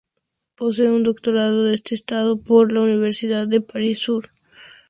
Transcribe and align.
Posee 0.55 0.89
un 0.89 1.03
doctorado 1.03 1.63
de 1.65 1.75
estado, 1.75 2.39
por 2.41 2.71
la 2.71 2.81
Universidad 2.81 3.47
de 3.47 3.61
París-Sur, 3.61 4.23
en 4.23 4.29
evolución 4.31 4.31
sistemática. 4.31 4.69